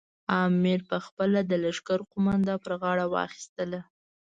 امیر 0.43 0.79
پخپله 0.91 1.39
د 1.45 1.51
لښکر 1.63 1.99
قومانده 2.11 2.55
پر 2.63 2.73
غاړه 2.81 3.05
واخیستله. 3.13 3.79